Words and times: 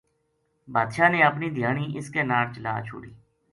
بادشاہ 0.73 1.09
نے 1.13 1.21
اپنی 1.23 1.47
دھیانی 1.57 1.85
اس 1.97 2.07
کے 2.13 2.21
ناڑ 2.29 2.45
چلا 2.53 2.73
چھوڈی 2.89 3.11